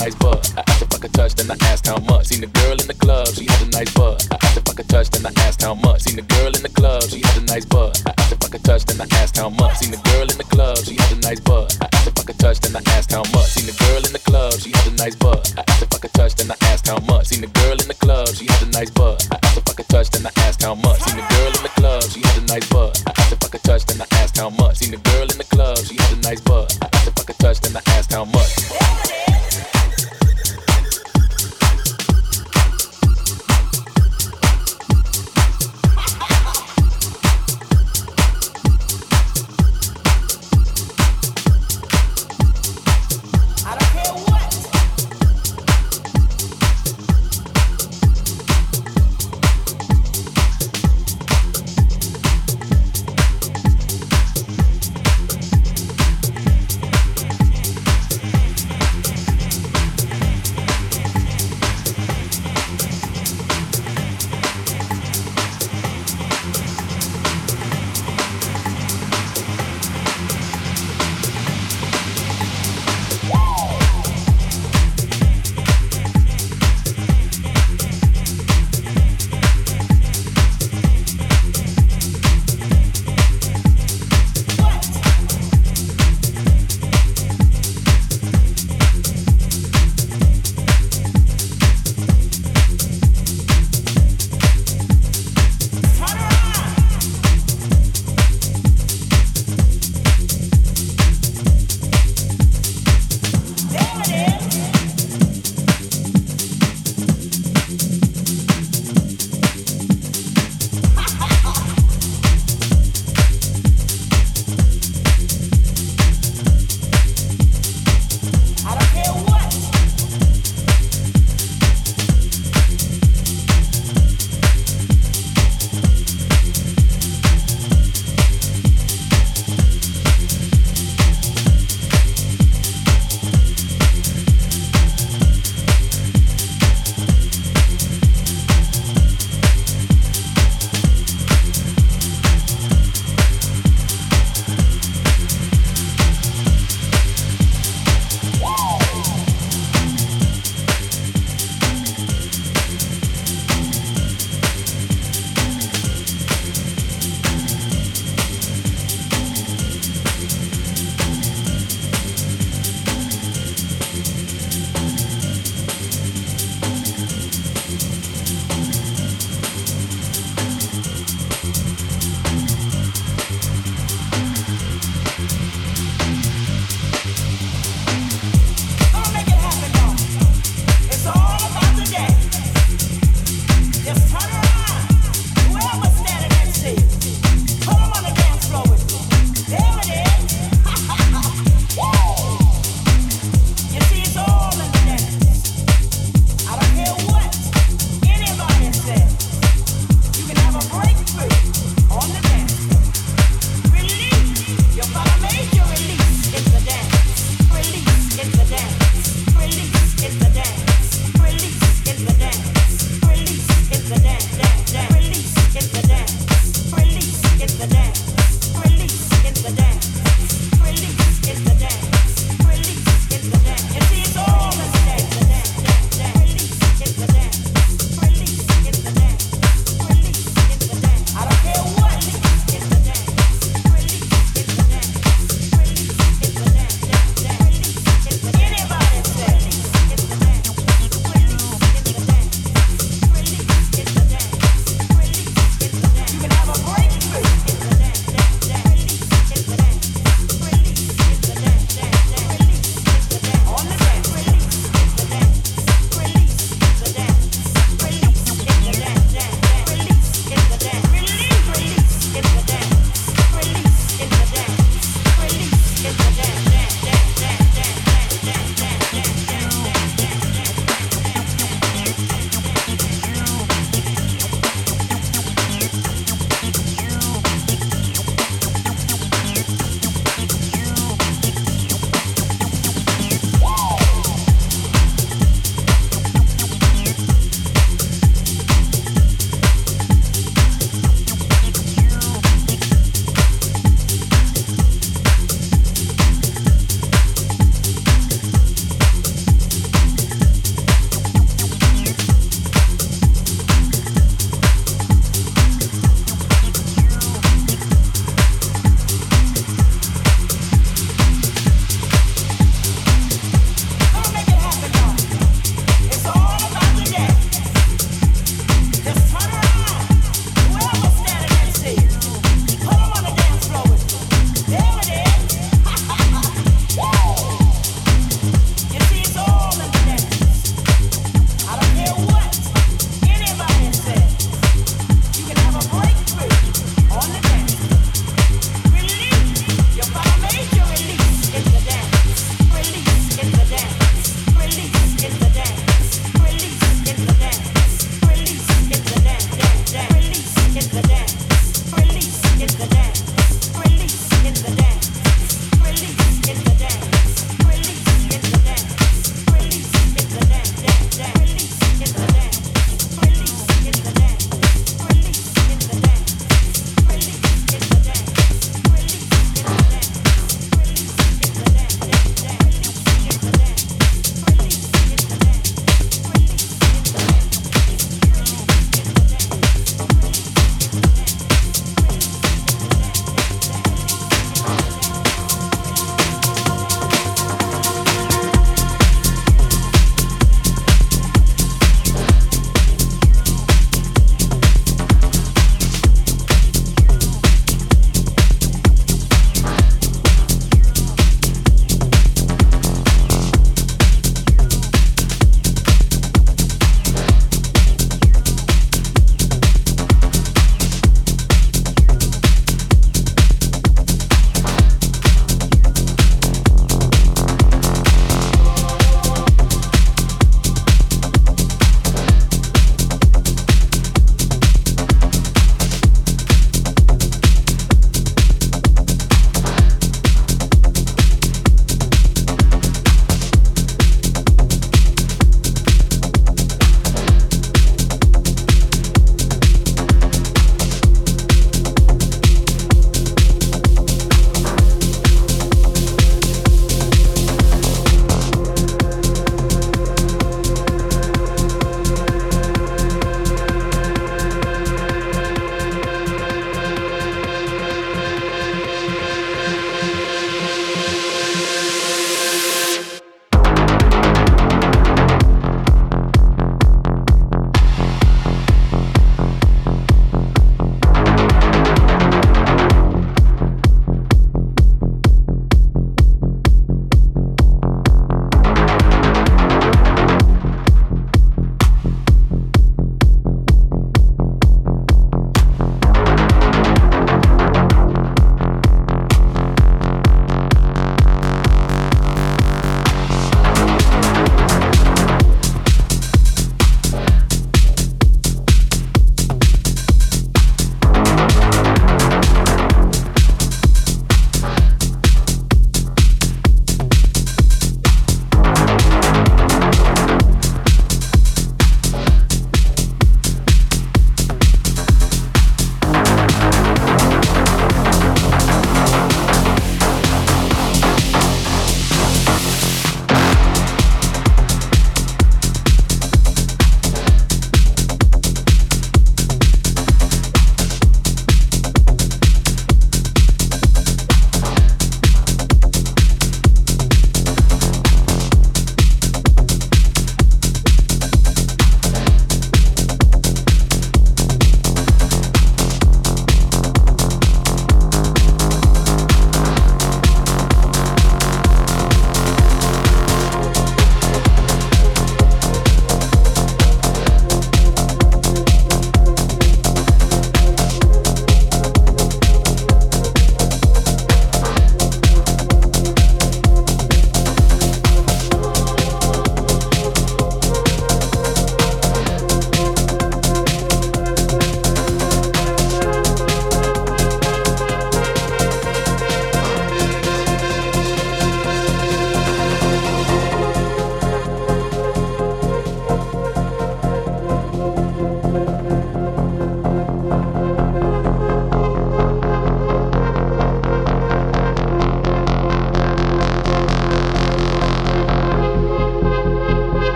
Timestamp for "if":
0.82-0.94, 4.56-4.68, 8.32-8.40, 12.08-12.16, 15.84-15.92, 19.60-19.68, 23.36-23.40